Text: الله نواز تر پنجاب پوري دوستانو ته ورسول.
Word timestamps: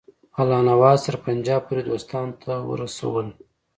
الله 0.39 0.59
نواز 0.69 0.97
تر 1.05 1.15
پنجاب 1.25 1.61
پوري 1.67 1.81
دوستانو 1.89 2.33
ته 2.43 2.53
ورسول. 2.69 3.27